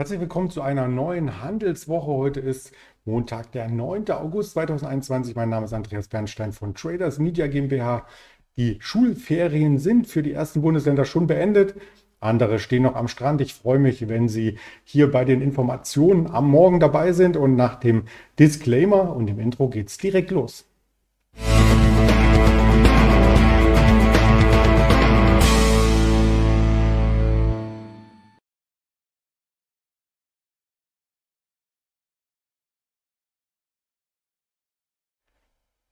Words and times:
Herzlich 0.00 0.20
willkommen 0.20 0.48
zu 0.48 0.62
einer 0.62 0.86
neuen 0.86 1.42
Handelswoche. 1.42 2.06
Heute 2.06 2.38
ist 2.38 2.70
Montag, 3.04 3.50
der 3.50 3.68
9. 3.68 4.08
August 4.12 4.52
2021. 4.52 5.34
Mein 5.34 5.48
Name 5.48 5.64
ist 5.64 5.72
Andreas 5.72 6.06
Bernstein 6.06 6.52
von 6.52 6.72
Traders 6.72 7.18
Media 7.18 7.48
GmbH. 7.48 8.06
Die 8.56 8.76
Schulferien 8.78 9.78
sind 9.78 10.06
für 10.06 10.22
die 10.22 10.32
ersten 10.32 10.62
Bundesländer 10.62 11.04
schon 11.04 11.26
beendet. 11.26 11.74
Andere 12.20 12.60
stehen 12.60 12.84
noch 12.84 12.94
am 12.94 13.08
Strand. 13.08 13.40
Ich 13.40 13.54
freue 13.54 13.80
mich, 13.80 14.08
wenn 14.08 14.28
Sie 14.28 14.60
hier 14.84 15.10
bei 15.10 15.24
den 15.24 15.42
Informationen 15.42 16.28
am 16.28 16.48
Morgen 16.48 16.78
dabei 16.78 17.10
sind. 17.12 17.36
Und 17.36 17.56
nach 17.56 17.74
dem 17.74 18.04
Disclaimer 18.38 19.16
und 19.16 19.26
dem 19.26 19.40
Intro 19.40 19.68
geht 19.68 19.88
es 19.88 19.98
direkt 19.98 20.30
los. 20.30 20.67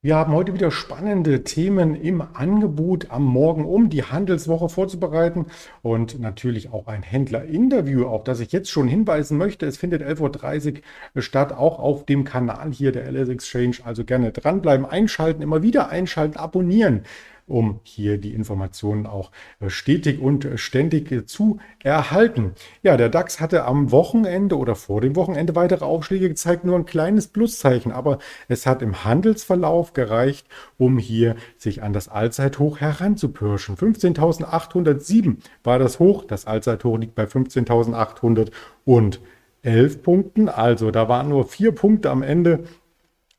Wir 0.07 0.15
haben 0.15 0.35
heute 0.35 0.55
wieder 0.55 0.71
spannende 0.71 1.43
Themen 1.43 1.97
im 1.97 2.23
Angebot 2.23 3.11
am 3.11 3.25
Morgen, 3.25 3.65
um 3.65 3.91
die 3.91 4.05
Handelswoche 4.05 4.69
vorzubereiten 4.69 5.47
und 5.83 6.21
natürlich 6.21 6.73
auch 6.73 6.87
ein 6.87 7.03
Händlerinterview, 7.03 8.07
auf 8.07 8.23
das 8.23 8.39
ich 8.39 8.53
jetzt 8.53 8.71
schon 8.71 8.87
hinweisen 8.87 9.37
möchte. 9.37 9.67
Es 9.67 9.79
findet 9.79 10.03
11.30 10.03 10.83
Uhr 11.17 11.23
statt, 11.23 11.53
auch 11.53 11.81
auf 11.81 12.07
dem 12.07 12.23
Kanal 12.23 12.71
hier 12.71 12.93
der 12.93 13.11
LS 13.11 13.31
Exchange. 13.31 13.79
Also 13.83 14.05
gerne 14.05 14.31
dranbleiben, 14.31 14.87
einschalten, 14.87 15.43
immer 15.43 15.65
wieder 15.65 15.89
einschalten, 15.89 16.37
abonnieren 16.37 17.03
um 17.47 17.81
hier 17.85 18.19
die 18.19 18.35
Informationen 18.35 19.07
auch 19.07 19.31
äh, 19.61 19.71
stetig 19.71 20.21
und 20.21 20.45
äh, 20.45 20.59
ständig 20.59 21.13
äh, 21.13 21.25
zu 21.27 21.59
erhalten. 21.83 22.55
Ja, 22.83 22.97
der 22.97 23.09
DAX 23.09 23.39
hatte 23.41 23.65
am 23.65 23.93
Wochenende 23.93 24.59
oder 24.59 24.75
vor 24.75 25.01
dem 25.01 25.15
Wochenende 25.15 25.55
weitere 25.55 25.85
Aufschläge 25.85 26.29
gezeigt, 26.29 26.65
nur 26.65 26.75
ein 26.77 26.87
kleines 26.87 27.29
Pluszeichen, 27.29 27.93
aber 27.93 28.19
es 28.49 28.67
hat 28.67 28.83
im 28.83 29.05
Handelsverlauf 29.05 29.93
gereicht, 29.93 30.49
um 30.77 30.99
hier 30.99 31.37
sich 31.57 31.85
an 31.85 31.93
das 31.93 32.09
Allzeithoch 32.09 32.81
heranzupirschen. 32.81 33.77
15.807 33.77 35.37
war 35.63 35.79
das 35.79 36.01
Hoch, 36.01 36.25
das 36.25 36.47
Allzeithoch 36.47 36.99
liegt 36.99 37.15
bei 37.15 37.25
15.811 37.25 40.03
Punkten, 40.03 40.49
also 40.49 40.91
da 40.91 41.09
waren 41.09 41.29
nur 41.29 41.47
vier 41.47 41.71
Punkte 41.73 42.11
am 42.11 42.23
Ende 42.23 42.65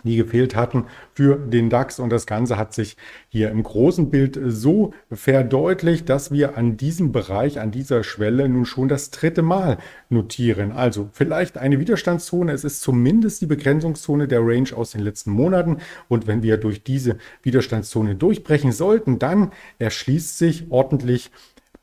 die 0.07 0.17
gefehlt 0.17 0.55
hatten 0.55 0.85
für 1.13 1.35
den 1.35 1.69
DAX. 1.69 1.99
Und 1.99 2.09
das 2.09 2.25
Ganze 2.25 2.57
hat 2.57 2.73
sich 2.73 2.97
hier 3.29 3.51
im 3.51 3.61
großen 3.61 4.09
Bild 4.09 4.39
so 4.45 4.93
verdeutlicht, 5.11 6.09
dass 6.09 6.31
wir 6.31 6.57
an 6.57 6.77
diesem 6.77 7.11
Bereich, 7.11 7.59
an 7.59 7.71
dieser 7.71 8.03
Schwelle 8.03 8.49
nun 8.49 8.65
schon 8.65 8.87
das 8.87 9.11
dritte 9.11 9.41
Mal 9.41 9.77
notieren. 10.09 10.71
Also 10.71 11.09
vielleicht 11.11 11.57
eine 11.57 11.79
Widerstandszone. 11.79 12.51
Es 12.51 12.63
ist 12.63 12.81
zumindest 12.81 13.41
die 13.41 13.47
Begrenzungszone 13.47 14.27
der 14.27 14.41
Range 14.41 14.69
aus 14.75 14.91
den 14.91 15.01
letzten 15.01 15.31
Monaten. 15.31 15.77
Und 16.07 16.25
wenn 16.25 16.41
wir 16.41 16.57
durch 16.57 16.83
diese 16.83 17.17
Widerstandszone 17.43 18.15
durchbrechen 18.15 18.71
sollten, 18.71 19.19
dann 19.19 19.51
erschließt 19.79 20.37
sich 20.37 20.65
ordentlich 20.69 21.31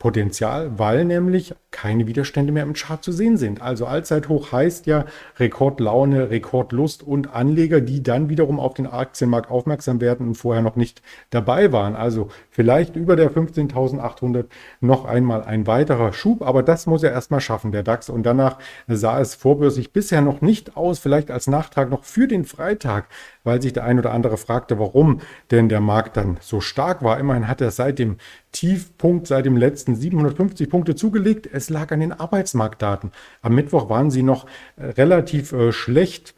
Potenzial, 0.04 0.78
weil 0.78 1.06
nämlich 1.06 1.54
keine 1.70 2.06
Widerstände 2.06 2.52
mehr 2.52 2.64
im 2.64 2.74
Chart 2.74 3.02
zu 3.02 3.10
sehen 3.10 3.38
sind. 3.38 3.62
Also 3.62 3.86
Allzeithoch 3.86 4.52
heißt 4.52 4.84
ja 4.84 5.06
Rekordlaune, 5.38 6.28
Rekordlust 6.28 7.02
und 7.02 7.34
Anleger, 7.34 7.80
die 7.80 8.02
dann 8.02 8.28
wiederum 8.28 8.60
auf 8.60 8.74
den 8.74 8.86
Aktienmarkt 8.86 9.50
aufmerksam 9.50 10.02
werden 10.02 10.28
und 10.28 10.34
vorher 10.34 10.62
noch 10.62 10.76
nicht 10.76 11.00
dabei 11.30 11.72
waren. 11.72 11.96
Also 11.96 12.28
vielleicht 12.50 12.96
über 12.96 13.16
der 13.16 13.30
15.800 13.30 14.44
noch 14.80 15.06
einmal 15.06 15.42
ein 15.42 15.66
weiterer 15.66 16.12
Schub, 16.12 16.42
aber 16.42 16.62
das 16.62 16.84
muss 16.84 17.02
er 17.02 17.12
erstmal 17.12 17.40
schaffen, 17.40 17.72
der 17.72 17.82
DAX. 17.82 18.10
Und 18.10 18.24
danach 18.24 18.58
sah 18.86 19.18
es 19.20 19.34
vorbörslich 19.34 19.94
bisher 19.94 20.20
noch 20.20 20.42
nicht 20.42 20.76
aus, 20.76 20.98
vielleicht 20.98 21.30
als 21.30 21.46
Nachtrag 21.46 21.88
noch 21.88 22.04
für 22.04 22.28
den 22.28 22.44
Freitag, 22.44 23.06
weil 23.44 23.62
sich 23.62 23.72
der 23.72 23.84
ein 23.84 23.98
oder 23.98 24.12
andere 24.12 24.36
fragte, 24.36 24.78
warum 24.78 25.20
denn 25.50 25.68
der 25.68 25.80
Markt 25.80 26.16
dann 26.16 26.38
so 26.40 26.60
stark 26.60 27.04
war. 27.04 27.20
Immerhin 27.20 27.46
hat 27.46 27.60
er 27.60 27.70
seit 27.70 28.00
dem 28.00 28.16
Tiefpunkt, 28.52 29.26
seit 29.26 29.44
dem 29.46 29.56
letzten 29.56 29.94
750 29.94 30.68
Punkte 30.68 30.96
zugelegt. 30.96 31.48
Es 31.52 31.70
lag 31.70 31.92
an 31.92 32.00
den 32.00 32.12
Arbeitsmarktdaten. 32.12 33.12
Am 33.42 33.54
Mittwoch 33.54 33.88
waren 33.88 34.10
sie 34.10 34.22
noch 34.22 34.46
äh, 34.76 34.86
relativ 34.86 35.52
äh, 35.52 35.70
schlecht 35.70 36.34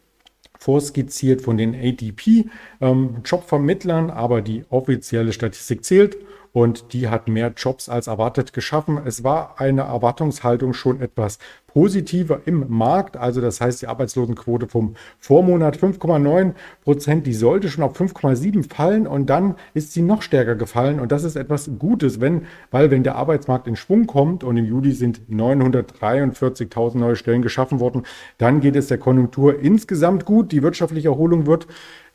vorskizziert 0.59 1.43
von 1.43 1.57
den 1.57 1.75
ADP-Jobvermittlern, 1.75 4.05
ähm, 4.07 4.11
aber 4.11 4.43
die 4.43 4.65
offizielle 4.69 5.33
Statistik 5.33 5.85
zählt 5.85 6.17
und 6.53 6.93
die 6.95 7.09
hat 7.09 7.29
mehr 7.29 7.53
Jobs 7.57 7.89
als 7.91 8.07
erwartet 8.07 8.55
geschaffen. 8.55 8.99
Es 9.05 9.23
war 9.23 9.61
eine 9.61 9.83
Erwartungshaltung 9.83 10.73
schon 10.73 11.03
etwas 11.03 11.39
positiver 11.77 12.41
im 12.47 12.65
Markt. 12.69 13.19
Also 13.19 13.43
das 13.43 13.61
heißt, 13.61 13.83
die 13.83 13.87
Arbeitslosenquote 13.87 14.67
vom 14.67 14.95
Vormonat 15.19 15.77
5,9 15.77 16.55
Prozent, 16.83 17.27
die 17.27 17.35
sollte 17.35 17.69
schon 17.69 17.85
auf 17.85 18.01
5,7 18.01 18.67
fallen 18.67 19.07
und 19.07 19.29
dann 19.29 19.57
ist 19.75 19.93
sie 19.93 20.01
noch 20.01 20.23
stärker 20.23 20.55
gefallen. 20.55 21.01
Und 21.01 21.13
das 21.13 21.23
ist 21.23 21.37
etwas 21.37 21.71
Gutes, 21.79 22.19
wenn, 22.19 22.47
weil 22.71 22.91
wenn 22.91 23.03
der 23.03 23.17
Arbeitsmarkt 23.17 23.67
in 23.67 23.77
Schwung 23.77 24.07
kommt 24.07 24.43
und 24.43 24.57
im 24.57 24.65
Juli 24.65 24.93
sind 24.93 25.21
943.000 25.31 26.97
neue 26.97 27.15
Stellen 27.15 27.43
geschaffen 27.43 27.79
worden, 27.79 28.05
dann 28.39 28.63
geht 28.63 28.75
es 28.75 28.87
der 28.87 28.97
Konjunktur 28.97 29.61
insgesamt 29.61 30.25
gut. 30.25 30.53
Die 30.53 30.63
wirtschaftliche 30.63 31.09
Erholung 31.09 31.45
wird 31.45 31.67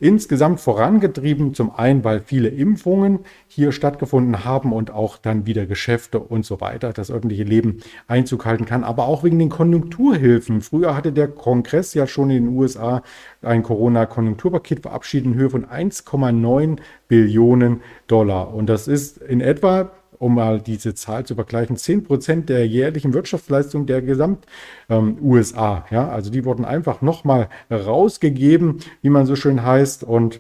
insgesamt 0.02 0.60
vorangetrieben. 0.60 1.54
Zum 1.54 1.74
einen, 1.74 2.04
weil 2.04 2.20
viele 2.20 2.50
Impfungen 2.50 3.20
hier 3.48 3.72
stattgefunden 3.72 4.44
haben 4.44 4.74
und 4.74 4.92
auch 4.92 5.18
dann 5.18 5.46
wieder 5.46 5.68
Geschäfte 5.68 6.20
und 6.20 6.46
so 6.46 6.60
weiter, 6.60 6.92
das 6.92 7.12
öffentliche 7.12 7.44
Leben 7.44 7.82
Einzug 8.08 8.46
halten 8.46 8.66
kann, 8.66 8.84
aber 8.84 9.06
auch 9.06 9.24
wegen 9.24 9.40
den 9.40 9.51
Konjunkturhilfen. 9.52 10.62
Früher 10.62 10.96
hatte 10.96 11.12
der 11.12 11.28
Kongress 11.28 11.94
ja 11.94 12.08
schon 12.08 12.32
in 12.32 12.46
den 12.46 12.58
USA 12.58 13.04
ein 13.44 13.62
Corona-Konjunkturpaket 13.62 14.80
verabschiedet 14.82 15.28
in 15.28 15.36
Höhe 15.36 15.52
von 15.52 15.66
1,9 15.68 16.80
Billionen 17.08 17.82
Dollar. 18.08 18.54
Und 18.54 18.68
das 18.68 18.88
ist 18.88 19.20
in 19.20 19.42
etwa 19.42 19.92
um 20.22 20.36
mal 20.36 20.62
diese 20.62 20.94
Zahl 20.94 21.26
zu 21.26 21.34
vergleichen, 21.34 21.78
10 21.78 22.04
Prozent 22.04 22.48
der 22.48 22.68
jährlichen 22.68 23.16
Wirtschaftsleistung 23.16 23.88
der 23.88 24.04
Gesamt-USA. 24.04 25.78
Ähm, 25.78 25.84
ja, 25.90 26.10
also 26.10 26.30
die 26.30 26.46
wurden 26.46 26.64
einfach 26.64 27.02
nochmal 27.02 27.50
rausgegeben, 27.72 28.82
wie 29.02 29.10
man 29.10 29.26
so 29.26 29.36
schön 29.36 29.66
heißt. 29.66 30.04
Und 30.04 30.40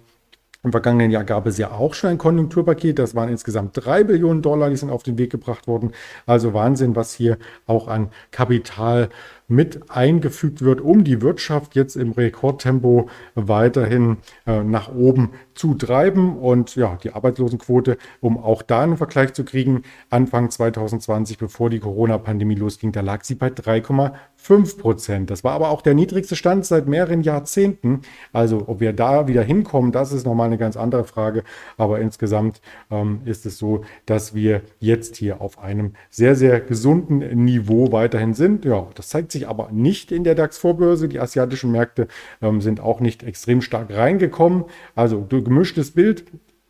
im 0.64 0.72
vergangenen 0.72 1.10
Jahr 1.10 1.24
gab 1.24 1.48
es 1.48 1.58
ja 1.58 1.72
auch 1.72 1.94
schon 1.96 2.12
ein 2.12 2.18
Konjunkturpaket. 2.20 3.00
Das 3.00 3.16
waren 3.16 3.30
insgesamt 3.30 3.72
drei 3.74 4.04
Billionen 4.04 4.44
Dollar, 4.44 4.70
die 4.70 4.76
sind 4.76 4.92
auf 4.92 5.02
den 5.02 5.18
Weg 5.18 5.32
gebracht 5.32 5.68
worden. 5.68 5.92
Also 6.28 6.54
Wahnsinn, 6.54 6.96
was 6.96 7.14
hier 7.14 7.38
auch 7.66 7.88
an 7.88 8.10
Kapital 8.30 9.10
mit 9.52 9.92
eingefügt 9.92 10.62
wird, 10.62 10.82
um 10.82 11.04
die 11.04 11.22
Wirtschaft 11.22 11.76
jetzt 11.76 11.96
im 11.96 12.14
Rekordtempo 12.14 13.10
weiterhin 13.36 14.18
äh, 14.48 14.64
nach 14.64 14.94
oben 14.94 15.32
zu 15.54 15.76
treiben. 15.76 16.38
Und 16.38 16.76
ja, 16.76 16.98
die 17.04 17.14
Arbeitslosenquote, 17.14 17.98
um 18.22 18.38
auch 18.38 18.62
da 18.62 18.82
einen 18.82 18.98
Vergleich 18.98 19.34
zu 19.34 19.44
kriegen, 19.44 19.84
Anfang 20.10 20.50
2020, 20.50 21.38
bevor 21.38 21.70
die 21.70 21.80
Corona-Pandemie 21.80 22.56
losging, 22.56 22.92
da 22.92 23.02
lag 23.02 23.24
sie 23.24 23.36
bei 23.36 23.48
3,5 23.50 24.80
Prozent. 24.80 25.30
Das 25.30 25.44
war 25.44 25.54
aber 25.54 25.70
auch 25.70 25.82
der 25.82 25.94
niedrigste 25.94 26.36
Stand 26.36 26.66
seit 26.66 26.88
mehreren 26.88 27.22
Jahrzehnten. 27.22 28.02
Also 28.34 28.64
ob 28.68 28.80
wir 28.80 28.94
da 28.94 29.28
wieder 29.28 29.44
hinkommen, 29.44 29.92
das 29.92 30.14
ist 30.14 30.26
nochmal 30.26 30.48
eine 30.48 30.58
ganz 30.58 30.78
andere 30.78 31.04
Frage. 31.04 31.44
Aber 31.78 32.00
insgesamt 32.00 32.62
ähm, 32.90 33.22
ist 33.26 33.46
es 33.46 33.58
so, 33.58 33.84
dass 34.06 34.34
wir 34.34 34.62
jetzt 34.80 35.18
hier 35.18 35.42
auf 35.42 35.60
einem 35.60 35.94
sehr, 36.10 36.36
sehr 36.36 36.62
gesunden 36.62 37.44
Niveau 37.44 37.92
weiterhin 37.92 38.34
sind. 38.34 38.66
Ja, 38.66 38.88
das 38.96 39.10
zeigt 39.10 39.32
sich 39.32 39.41
sich 39.42 39.48
aber 39.48 39.70
nicht 39.72 40.12
in 40.12 40.24
der 40.24 40.36
DAX-Vorbörse. 40.36 41.10
Die 41.10 41.20
asiatischen 41.20 41.72
Märkte 41.72 42.08
ähm, 42.42 42.62
sind 42.62 42.80
auch 42.80 43.00
nicht 43.00 43.24
extrem 43.24 43.62
stark 43.62 43.94
reingekommen. 43.94 44.66
Also 44.96 45.26
gemischtes 45.30 45.92
Bild 45.92 46.26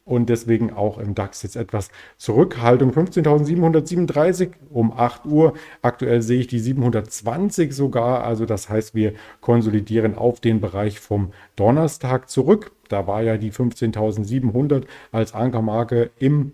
und 0.06 0.30
deswegen 0.30 0.74
auch 0.74 0.98
im 0.98 1.14
DAX 1.14 1.44
jetzt 1.44 1.56
etwas 1.56 1.90
Zurückhaltung. 2.18 2.92
15.737 2.92 4.52
um 4.70 4.92
8 4.92 5.26
Uhr. 5.26 5.54
Aktuell 5.82 6.22
sehe 6.22 6.40
ich 6.40 6.48
die 6.48 6.60
720 6.60 7.74
sogar. 7.74 8.24
Also 8.24 8.46
das 8.46 8.70
heißt, 8.70 8.96
wir 8.96 9.14
konsolidieren 9.42 10.16
auf 10.16 10.40
den 10.40 10.60
Bereich 10.60 11.00
vom 11.00 11.32
Donnerstag 11.56 12.30
zurück. 12.30 12.72
Da 12.90 13.08
war 13.08 13.22
ja 13.22 13.38
die 13.38 13.52
15.700 13.52 14.84
als 15.12 15.34
Ankermarke 15.34 16.10
im 16.20 16.54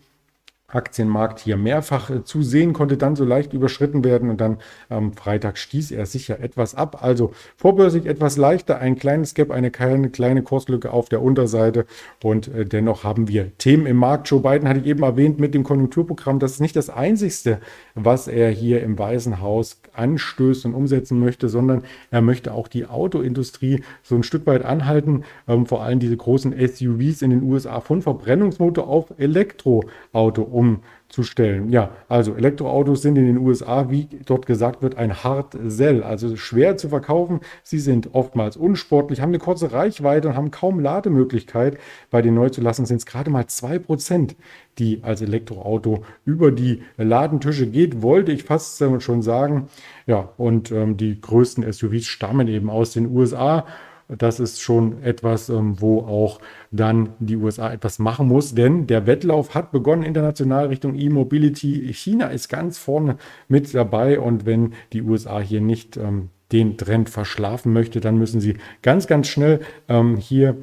Aktienmarkt 0.69 1.39
hier 1.39 1.55
mehrfach 1.55 2.09
äh, 2.09 2.25
zu 2.25 2.41
sehen, 2.41 2.73
konnte 2.73 2.97
dann 2.97 3.15
so 3.15 3.23
leicht 3.23 3.53
überschritten 3.53 4.03
werden 4.03 4.29
und 4.29 4.41
dann 4.41 4.57
am 4.89 5.13
Freitag 5.13 5.57
stieß 5.57 5.91
er 5.91 6.05
sicher 6.05 6.41
etwas 6.41 6.75
ab. 6.75 7.01
Also 7.01 7.31
vorbörsig 7.55 8.05
etwas 8.05 8.35
leichter, 8.35 8.77
ein 8.79 8.97
kleines 8.97 9.33
Gap, 9.33 9.49
eine 9.51 9.71
kleine, 9.71 10.09
kleine 10.09 10.43
Kurslücke 10.43 10.91
auf 10.91 11.07
der 11.07 11.21
Unterseite 11.21 11.85
und 12.21 12.49
äh, 12.49 12.65
dennoch 12.65 13.05
haben 13.05 13.29
wir 13.29 13.57
Themen 13.57 13.85
im 13.85 13.95
Markt. 13.95 14.29
Joe 14.29 14.41
Biden 14.41 14.67
hatte 14.67 14.81
ich 14.81 14.87
eben 14.87 15.03
erwähnt 15.03 15.39
mit 15.39 15.53
dem 15.53 15.63
Konjunkturprogramm. 15.63 16.39
Das 16.39 16.51
ist 16.51 16.59
nicht 16.59 16.75
das 16.75 16.89
einzigste, 16.89 17.59
was 17.95 18.27
er 18.27 18.49
hier 18.49 18.83
im 18.83 18.99
Weißen 18.99 19.39
Haus 19.39 19.79
anstößt 19.93 20.65
und 20.65 20.73
umsetzen 20.73 21.17
möchte, 21.17 21.47
sondern 21.47 21.83
er 22.11 22.21
möchte 22.21 22.53
auch 22.53 22.67
die 22.67 22.87
Autoindustrie 22.87 23.83
so 24.03 24.15
ein 24.15 24.23
Stück 24.23 24.45
weit 24.45 24.65
anhalten, 24.65 25.23
ähm, 25.47 25.65
vor 25.65 25.81
allem 25.81 25.99
diese 25.99 26.17
großen 26.17 26.51
SUVs 26.51 27.21
in 27.21 27.29
den 27.29 27.43
USA 27.43 27.79
von 27.79 28.01
Verbrennungsmotor 28.01 28.85
auf 28.89 29.13
Elektroauto 29.17 30.56
umzustellen. 30.57 31.69
Ja, 31.69 31.91
also 32.09 32.35
Elektroautos 32.35 33.03
sind 33.03 33.15
in 33.15 33.27
den 33.27 33.37
USA, 33.37 33.91
wie 33.91 34.07
dort 34.25 34.47
gesagt 34.47 34.81
wird, 34.81 34.95
ein 34.95 35.23
Hard 35.23 35.55
Sell, 35.65 36.01
also 36.01 36.35
schwer 36.35 36.77
zu 36.77 36.89
verkaufen. 36.89 37.41
Sie 37.61 37.77
sind 37.77 38.09
oftmals 38.13 38.57
unsportlich, 38.57 39.21
haben 39.21 39.29
eine 39.29 39.39
kurze 39.39 39.71
Reichweite 39.71 40.29
und 40.29 40.35
haben 40.35 40.49
kaum 40.49 40.79
Lademöglichkeit. 40.79 41.77
Bei 42.09 42.23
den 42.23 42.33
neu 42.33 42.49
zulassen 42.49 42.87
sind 42.87 42.97
es 42.97 43.05
gerade 43.05 43.29
mal 43.29 43.43
2%, 43.43 44.35
die 44.79 45.03
als 45.03 45.21
Elektroauto 45.21 46.03
über 46.25 46.51
die 46.51 46.81
Ladentische 46.97 47.67
geht, 47.67 48.01
wollte 48.01 48.31
ich 48.31 48.43
fast 48.43 48.83
schon 48.99 49.21
sagen. 49.21 49.69
Ja, 50.07 50.29
und 50.37 50.71
ähm, 50.71 50.97
die 50.97 51.21
größten 51.21 51.71
SUVs 51.71 52.05
stammen 52.05 52.47
eben 52.47 52.69
aus 52.69 52.93
den 52.93 53.15
USA. 53.15 53.65
Das 54.07 54.39
ist 54.39 54.61
schon 54.61 55.03
etwas, 55.03 55.49
ähm, 55.49 55.81
wo 55.81 55.99
auch 55.99 56.39
dann 56.71 57.09
die 57.19 57.35
USA 57.35 57.73
etwas 57.73 57.99
machen 57.99 58.27
muss, 58.27 58.55
denn 58.55 58.87
der 58.87 59.05
Wettlauf 59.05 59.53
hat 59.53 59.71
begonnen 59.71 60.03
international 60.03 60.67
Richtung 60.67 60.95
E-Mobility. 60.95 61.93
China 61.93 62.27
ist 62.27 62.47
ganz 62.47 62.77
vorne 62.77 63.17
mit 63.49 63.73
dabei 63.73 64.19
und 64.19 64.45
wenn 64.45 64.73
die 64.93 65.01
USA 65.01 65.39
hier 65.41 65.59
nicht 65.59 65.97
ähm, 65.97 66.29
den 66.53 66.77
Trend 66.77 67.09
verschlafen 67.09 67.73
möchte, 67.73 67.99
dann 67.99 68.17
müssen 68.17 68.39
sie 68.39 68.55
ganz, 68.81 69.07
ganz 69.07 69.27
schnell 69.27 69.59
ähm, 69.89 70.15
hier 70.15 70.55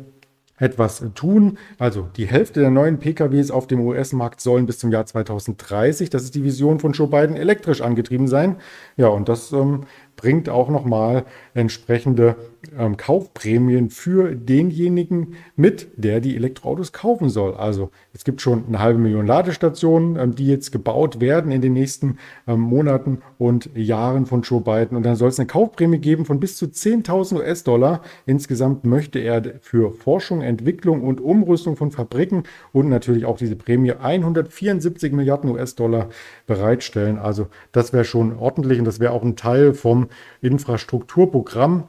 etwas 0.59 1.05
tun. 1.15 1.59
Also 1.79 2.09
die 2.17 2.27
Hälfte 2.27 2.61
der 2.61 2.71
neuen 2.71 2.99
PKWs 2.99 3.51
auf 3.51 3.67
dem 3.67 3.81
US-Markt 3.81 4.41
sollen 4.41 4.67
bis 4.67 4.79
zum 4.79 4.93
Jahr 4.93 5.05
2030, 5.05 6.11
das 6.11 6.23
ist 6.23 6.35
die 6.35 6.45
Vision 6.45 6.79
von 6.79 6.93
Joe 6.93 7.09
Biden, 7.09 7.37
elektrisch 7.37 7.81
angetrieben 7.81 8.29
sein. 8.29 8.57
Ja, 8.97 9.09
und 9.09 9.29
das 9.29 9.53
ähm, 9.53 9.83
bringt 10.17 10.49
auch 10.49 10.69
nochmal 10.69 11.25
entsprechende 11.55 12.37
ähm, 12.79 12.97
Kaufprämien 12.97 13.91
für 13.91 14.35
denjenigen 14.35 15.35
mit, 15.57 15.89
der 15.97 16.21
die 16.21 16.37
Elektroautos 16.37 16.93
kaufen 16.93 17.29
soll. 17.29 17.55
Also 17.55 17.91
es 18.13 18.25
gibt 18.25 18.41
schon 18.41 18.65
eine 18.67 18.79
halbe 18.79 18.99
Million 18.99 19.27
Ladestationen, 19.27 20.17
ähm, 20.17 20.35
die 20.35 20.47
jetzt 20.47 20.73
gebaut 20.73 21.21
werden 21.21 21.51
in 21.53 21.61
den 21.61 21.73
nächsten 21.73 22.19
ähm, 22.47 22.61
Monaten 22.61 23.19
und 23.39 23.71
Jahren 23.75 24.27
von 24.27 24.43
Joe 24.43 24.61
Biden. 24.61 24.97
Und 24.97 25.05
dann 25.05 25.17
soll 25.17 25.29
es 25.29 25.39
eine 25.39 25.47
Kaufprämie 25.47 25.99
geben 25.99 26.25
von 26.25 26.41
bis 26.41 26.57
zu 26.57 26.67
10.000 26.67 27.37
US-Dollar. 27.37 28.03
Insgesamt 28.27 28.85
möchte 28.85 29.19
er 29.19 29.43
für 29.61 29.93
Forschung, 29.93 30.43
Entwicklung 30.43 31.03
und 31.03 31.21
Umrüstung 31.21 31.77
von 31.77 31.91
Fabriken 31.91 32.45
und 32.73 32.89
natürlich 32.89 33.25
auch 33.25 33.37
diese 33.37 33.57
Prämie 33.57 33.93
174 33.93 35.13
Milliarden 35.13 35.51
US-Dollar 35.51 36.09
bereitstellen. 36.47 37.19
Also 37.19 37.49
das 37.73 37.93
wäre 37.93 38.05
schon 38.05 38.37
ordentlich 38.39 38.79
und 38.79 38.85
das 38.85 39.01
wäre 39.01 39.13
auch 39.13 39.23
ein 39.23 39.37
Teil 39.37 39.75
vom 39.75 40.04
Infrastrukturprogramm 40.41 41.89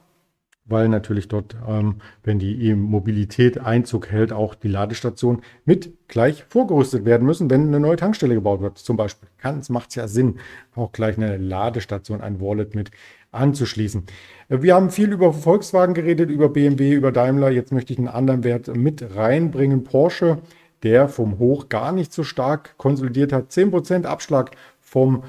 weil 0.66 0.90
natürlich 0.90 1.28
dort, 1.28 1.56
ähm, 1.68 1.98
wenn 2.24 2.40
die 2.40 2.70
E-Mobilität 2.70 3.60
Einzug 3.60 4.12
hält, 4.12 4.34
auch 4.34 4.56
die 4.56 4.68
Ladestationen 4.68 5.42
mit 5.64 5.94
gleich 6.08 6.44
vorgerüstet 6.50 7.06
werden 7.06 7.26
müssen, 7.26 7.50
wenn 7.50 7.68
eine 7.68 7.80
neue 7.80 7.98
Tankstelle 7.98 8.34
gebaut 8.34 8.62
wird. 8.62 8.80
Zum 8.80 8.98
Beispiel 8.98 9.30
macht 9.70 9.90
es 9.90 9.96
ja 9.96 10.08
Sinn, 10.08 10.40
auch 10.76 10.92
gleich 10.92 11.18
eine 11.18 11.38
Ladestation, 11.38 12.22
ein 12.22 12.42
Wallet 12.42 12.74
mit 12.74 12.90
anzuschließen. 13.32 14.04
Wir 14.50 14.76
haben 14.76 14.90
viel 14.90 15.12
über 15.12 15.34
Volkswagen 15.34 15.94
geredet, 15.94 16.32
über 16.32 16.50
BMW, 16.50 16.94
über 16.94 17.12
Daimler. 17.12 17.52
Jetzt 17.52 17.72
möchte 17.72 17.94
ich 17.94 18.00
einen 18.00 18.08
anderen 18.08 18.44
Wert 18.44 18.76
mit 18.76 19.16
reinbringen. 19.16 19.84
Porsche, 19.84 20.40
der 20.82 21.10
vom 21.10 21.38
Hoch 21.38 21.70
gar 21.70 21.92
nicht 21.92 22.12
so 22.12 22.24
stark 22.24 22.76
konsolidiert 22.78 23.34
hat. 23.34 23.52
10% 23.52 24.06
Abschlag 24.06 24.52
vom 24.80 25.24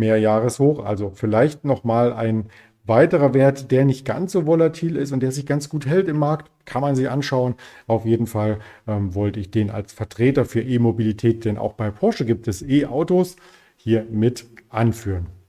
Mehrjahreshoch. 0.00 0.84
Also 0.84 1.12
vielleicht 1.14 1.64
nochmal 1.64 2.12
ein 2.12 2.46
weiterer 2.84 3.34
Wert, 3.34 3.70
der 3.70 3.84
nicht 3.84 4.04
ganz 4.04 4.32
so 4.32 4.46
volatil 4.46 4.96
ist 4.96 5.12
und 5.12 5.20
der 5.20 5.30
sich 5.30 5.46
ganz 5.46 5.68
gut 5.68 5.86
hält 5.86 6.08
im 6.08 6.18
Markt, 6.18 6.50
kann 6.64 6.82
man 6.82 6.96
sich 6.96 7.08
anschauen. 7.08 7.54
Auf 7.86 8.04
jeden 8.04 8.26
Fall 8.26 8.58
ähm, 8.88 9.14
wollte 9.14 9.38
ich 9.38 9.50
den 9.52 9.70
als 9.70 9.92
Vertreter 9.92 10.44
für 10.44 10.60
E-Mobilität, 10.60 11.44
denn 11.44 11.56
auch 11.56 11.74
bei 11.74 11.90
Porsche 11.90 12.24
gibt 12.24 12.48
es 12.48 12.62
E-Autos, 12.62 13.36
hier 13.76 14.06
mit 14.10 14.46
anführen. 14.70 15.39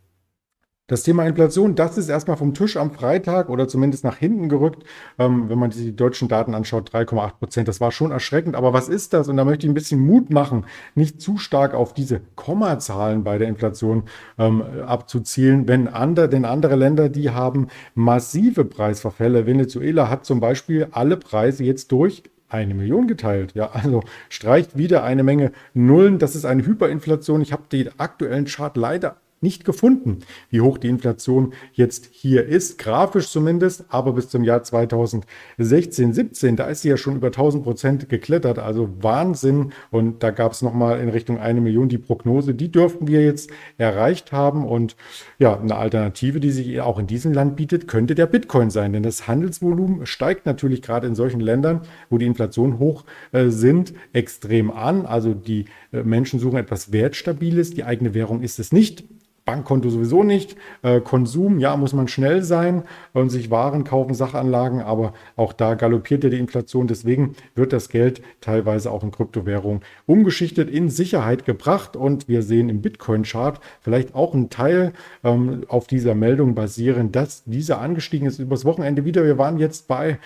Das 0.92 1.04
Thema 1.04 1.26
Inflation, 1.26 1.76
das 1.76 1.98
ist 1.98 2.10
erstmal 2.10 2.36
vom 2.36 2.54
Tisch 2.54 2.76
am 2.76 2.92
Freitag 2.92 3.48
oder 3.48 3.70
zumindest 3.70 4.04
nach 4.04 4.18
hinten 4.18 4.50
gerückt. 4.50 4.84
Ähm, 5.18 5.48
wenn 5.48 5.58
man 5.58 5.70
die 5.70 5.96
deutschen 5.96 6.28
Daten 6.28 6.54
anschaut, 6.54 6.94
3,8 6.94 7.38
Prozent. 7.40 7.68
Das 7.70 7.80
war 7.80 7.94
schon 7.94 8.12
erschreckend. 8.12 8.58
Aber 8.58 8.74
was 8.74 8.90
ist 8.90 9.14
das? 9.14 9.30
Und 9.30 9.38
da 9.38 9.46
möchte 9.46 9.66
ich 9.66 9.72
ein 9.72 9.74
bisschen 9.74 10.02
Mut 10.02 10.32
machen, 10.32 10.66
nicht 10.94 11.22
zu 11.22 11.38
stark 11.38 11.76
auf 11.76 11.94
diese 11.94 12.20
Kommazahlen 12.36 13.24
bei 13.24 13.38
der 13.38 13.48
Inflation 13.48 14.04
ähm, 14.38 14.66
abzuzielen. 14.86 15.66
Wenn 15.66 15.88
andere, 15.88 16.28
denn 16.28 16.44
andere 16.44 16.76
Länder, 16.76 17.08
die 17.08 17.30
haben 17.30 17.68
massive 17.96 18.66
Preisverfälle. 18.66 19.46
Venezuela 19.46 20.10
hat 20.10 20.26
zum 20.26 20.42
Beispiel 20.42 20.90
alle 20.92 21.16
Preise 21.16 21.64
jetzt 21.64 21.94
durch 21.94 22.24
eine 22.50 22.74
Million 22.74 23.08
geteilt. 23.08 23.54
Ja, 23.54 23.70
also 23.72 24.02
streicht 24.28 24.78
wieder 24.78 25.06
eine 25.06 25.24
Menge 25.24 25.54
Nullen. 25.74 26.20
Das 26.20 26.36
ist 26.36 26.44
eine 26.44 26.66
Hyperinflation. 26.66 27.40
Ich 27.40 27.54
habe 27.54 27.64
den 27.72 27.98
aktuellen 27.98 28.44
Chart 28.44 28.76
leider 28.76 29.16
nicht 29.42 29.66
gefunden, 29.66 30.20
wie 30.50 30.62
hoch 30.62 30.78
die 30.78 30.88
Inflation 30.88 31.54
jetzt 31.74 32.10
hier 32.12 32.46
ist, 32.46 32.78
grafisch 32.78 33.30
zumindest, 33.30 33.86
aber 33.90 34.14
bis 34.14 34.30
zum 34.30 34.44
Jahr 34.44 34.64
2016, 34.64 36.14
17, 36.14 36.56
da 36.56 36.66
ist 36.66 36.84
sie 36.84 36.90
ja 36.90 36.98
schon 36.98 37.16
über 37.16 37.28
1000 37.28 37.64
Prozent 37.64 38.10
geklettert, 38.10 38.60
also 38.60 38.90
Wahnsinn. 39.02 39.74
Und 39.90 40.24
da 40.24 40.32
gab 40.32 40.52
es 40.52 40.62
nochmal 40.62 41.00
in 41.00 41.10
Richtung 41.10 41.40
eine 41.40 41.62
Million 41.62 41.90
die 41.90 41.98
Prognose, 41.98 42.54
die 42.54 42.72
dürften 42.72 43.08
wir 43.08 43.24
jetzt 43.24 43.50
erreicht 43.78 44.32
haben. 44.32 44.66
Und 44.66 44.96
ja, 45.40 45.60
eine 45.60 45.76
Alternative, 45.76 46.40
die 46.40 46.52
sich 46.52 46.80
auch 46.82 47.00
in 47.00 47.08
diesem 47.08 47.34
Land 47.34 47.56
bietet, 47.56 47.88
könnte 47.88 48.16
der 48.16 48.28
Bitcoin 48.28 48.70
sein, 48.70 48.94
denn 48.94 49.04
das 49.04 49.28
Handelsvolumen 49.28 50.06
steigt 50.06 50.46
natürlich 50.46 50.82
gerade 50.82 51.08
in 51.08 51.16
solchen 51.16 51.40
Ländern, 51.40 51.82
wo 52.10 52.18
die 52.18 52.26
Inflation 52.26 52.80
hoch 52.80 53.06
äh, 53.32 53.50
sind, 53.50 53.94
extrem 54.14 54.72
an. 54.72 55.06
Also 55.06 55.34
die 55.34 55.66
äh, 55.92 56.04
Menschen 56.04 56.40
suchen 56.40 56.58
etwas 56.58 56.92
Wertstabiles, 56.92 57.72
die 57.72 57.84
eigene 57.84 58.14
Währung 58.14 58.42
ist 58.42 58.60
es 58.60 58.72
nicht. 58.72 59.04
Bankkonto 59.46 59.90
sowieso 59.90 60.24
nicht. 60.24 60.56
Äh, 60.84 61.02
Konsum, 61.02 61.60
ja, 61.60 61.76
muss 61.76 61.94
man 61.94 62.08
schnell 62.08 62.44
sein 62.44 62.84
und 63.14 63.30
sich 63.30 63.50
Waren 63.50 63.84
kaufen, 63.84 64.14
Sachanlagen, 64.14 64.82
aber 64.82 65.14
auch 65.36 65.54
da 65.54 65.74
galoppiert 65.74 66.24
ja 66.24 66.30
die 66.30 66.40
Inflation. 66.40 66.88
Deswegen 66.88 67.36
wird 67.56 67.74
das 67.74 67.90
Geld 67.90 68.22
teilweise 68.40 68.92
auch 68.92 69.04
in 69.04 69.12
Kryptowährungen 69.12 69.82
umgeschichtet, 70.06 70.70
in 70.70 70.90
Sicherheit 70.90 71.46
gebracht 71.46 71.96
und 71.96 72.28
wir 72.28 72.44
sehen 72.44 72.70
im 72.70 72.82
Bitcoin-Chart 72.82 73.60
vielleicht 73.82 74.16
auch 74.16 74.34
einen 74.34 74.50
Teil 74.50 74.94
ähm, 75.24 75.66
auf 75.68 75.88
dieser 75.88 76.16
Meldung 76.16 76.56
basieren, 76.56 77.12
dass 77.12 77.44
dieser 77.46 77.82
angestiegen 77.82 78.28
ist 78.28 78.40
übers 78.40 78.66
Wochenende 78.66 79.06
wieder. 79.06 79.24
Wir 79.24 79.38
waren 79.38 79.58
jetzt 79.58 79.88
bei 79.88 80.20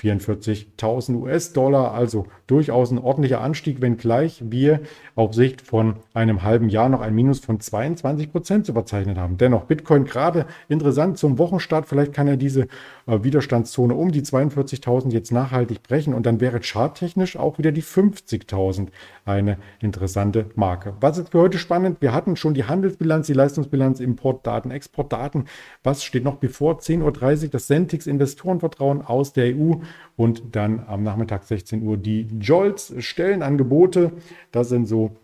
44.000 0.00 1.14
US-Dollar, 1.14 1.94
also 1.94 2.26
durchaus 2.46 2.90
ein 2.90 2.98
ordentlicher 2.98 3.40
Anstieg, 3.40 3.80
wenngleich 3.80 4.42
wir 4.48 4.80
auf 5.14 5.34
Sicht 5.34 5.62
von 5.62 5.96
einem 6.14 6.42
halben 6.42 6.68
Jahr 6.68 6.88
noch 6.88 7.00
ein 7.00 7.14
Minus 7.14 7.40
von 7.40 7.60
22 7.60 8.30
Prozent 8.30 8.66
zu 8.66 8.74
verzeichnen 8.74 9.18
haben. 9.18 9.38
Dennoch 9.38 9.64
Bitcoin 9.64 10.04
gerade 10.04 10.46
interessant 10.68 11.18
zum 11.18 11.38
Wochenstart. 11.38 11.86
Vielleicht 11.86 12.12
kann 12.12 12.28
er 12.28 12.36
diese 12.36 12.68
äh, 13.06 13.22
Widerstandszone 13.22 13.94
um 13.94 14.12
die 14.12 14.22
42.000 14.22 15.10
jetzt 15.12 15.32
nachhaltig 15.32 15.82
brechen 15.82 16.14
und 16.14 16.26
dann 16.26 16.40
wäre 16.40 16.60
charttechnisch 16.60 17.36
auch 17.36 17.58
wieder 17.58 17.72
die 17.72 17.82
50.000 17.82 18.88
eine 19.24 19.58
interessante 19.80 20.46
Marke. 20.54 20.94
Was 21.00 21.18
ist 21.18 21.30
für 21.30 21.40
heute 21.40 21.58
spannend? 21.58 22.00
Wir 22.00 22.12
hatten 22.12 22.36
schon 22.36 22.54
die 22.54 22.64
Handelsbilanz, 22.64 23.26
die 23.26 23.32
Leistungsbilanz, 23.32 24.00
Importdaten, 24.00 24.70
Exportdaten. 24.70 25.46
Was 25.82 26.04
steht 26.04 26.24
noch 26.24 26.36
bevor? 26.36 26.78
10.30 26.78 27.44
Uhr 27.44 27.48
das 27.50 27.66
Sentix 27.66 28.06
Investorenvertrauen 28.06 29.02
aus 29.02 29.32
der 29.32 29.56
EU 29.56 29.74
und 30.16 30.56
dann 30.56 30.84
am 30.86 31.02
Nachmittag 31.02 31.44
16 31.44 31.82
Uhr 31.82 31.96
die 31.96 32.28
Jolts 32.40 32.94
Stellenangebote. 32.98 34.12
Das 34.52 34.68
sind 34.68 34.86
so 34.86 35.16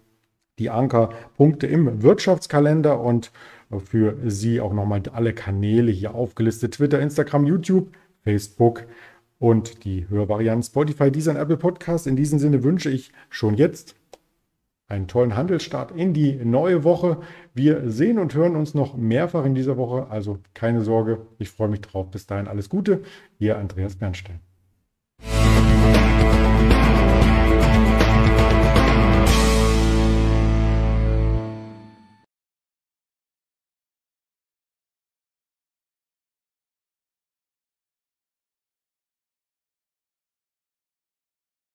die 0.59 0.71
Ankerpunkte 0.71 1.67
im 1.67 2.03
Wirtschaftskalender 2.03 3.01
und 3.01 3.33
für 3.85 4.17
Sie 4.27 4.61
auch 4.61 4.75
nochmal 4.75 5.03
alle 5.13 5.33
Kanäle 5.33 5.91
hier 5.91 6.15
aufgelistet. 6.15 6.75
Twitter, 6.75 7.01
Instagram, 7.01 7.47
YouTube, 7.47 7.89
Facebook 8.23 8.85
und 9.39 9.85
die 9.85 10.09
Hörvarianten 10.09 10.63
Spotify, 10.63 11.11
dieser 11.11 11.39
Apple 11.39 11.57
Podcast. 11.57 12.07
In 12.07 12.17
diesem 12.17 12.39
Sinne 12.39 12.63
wünsche 12.63 12.91
ich 12.91 13.13
schon 13.31 13.55
jetzt 13.55 13.97
einen 14.87 15.09
tollen 15.09 15.37
Handelsstart 15.37 15.91
in 15.93 16.13
die 16.13 16.35
neue 16.35 16.85
Woche. 16.85 17.19
Wir 17.55 17.91
sehen 17.91 18.19
und 18.19 18.35
hören 18.35 18.57
uns 18.57 18.75
noch 18.75 18.95
mehrfach 18.95 19.47
in 19.47 19.55
dieser 19.55 19.79
Woche, 19.79 20.09
also 20.11 20.39
keine 20.53 20.83
Sorge, 20.83 21.27
ich 21.39 21.49
freue 21.49 21.69
mich 21.69 21.81
drauf. 21.81 22.11
Bis 22.11 22.27
dahin 22.27 22.47
alles 22.47 22.69
Gute, 22.69 23.03
Ihr 23.39 23.59
Andreas 23.59 23.97
Bernstein. 23.97 24.52